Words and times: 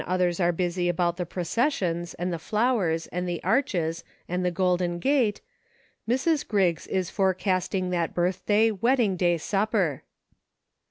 others 0.07 0.39
are 0.39 0.51
busy 0.51 0.89
about 0.89 1.17
the 1.17 1.27
processions, 1.27 2.15
and 2.15 2.33
the 2.33 2.39
flowers, 2.39 3.05
and 3.11 3.29
the 3.29 3.39
arches, 3.43 4.03
and 4.27 4.43
the 4.43 4.49
golden 4.49 4.97
gate— 4.97 5.41
Mrs. 6.09 6.47
Griggs 6.47 6.87
is 6.87 7.11
forecasting 7.11 7.91
that 7.91 8.15
birthday, 8.15 8.71
wedding 8.71 9.15
day 9.15 9.37
supper. 9.37 10.01